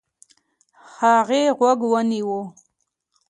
[0.95, 2.39] هغې غوږ ونيو.